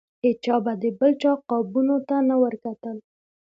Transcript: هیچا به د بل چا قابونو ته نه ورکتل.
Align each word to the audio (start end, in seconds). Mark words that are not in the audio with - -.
هیچا 0.25 0.55
به 0.63 0.73
د 0.81 0.83
بل 0.99 1.11
چا 1.21 1.31
قابونو 1.49 1.95
ته 2.07 2.15
نه 2.29 2.35
ورکتل. 2.43 2.97